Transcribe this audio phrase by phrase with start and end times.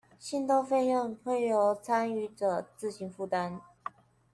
[0.17, 3.59] 信託費用會由參與者自行負擔